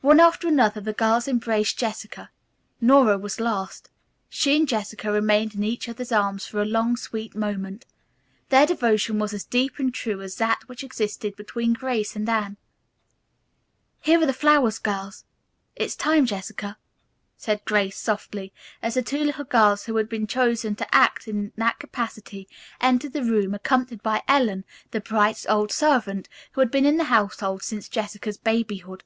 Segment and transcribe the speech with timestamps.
[0.00, 2.32] One after another the girls embraced Jessica.
[2.80, 3.88] Nora was last.
[4.28, 7.86] She and Jessica remained in each other's arms for a long, sweet moment.
[8.48, 12.56] Their devotion was as deep and true as that which existed between Grace and Anne.
[14.00, 15.24] "Here are the flower girls.
[15.76, 16.76] It's time, Jessica,"
[17.36, 18.52] said Grace softly,
[18.82, 22.48] as the two little girls who had been chosen to act in that capacity
[22.80, 27.04] entered the room accompanied by Ellen, the Brights' old servant, who had been in the
[27.04, 29.04] household since Jessica's babyhood.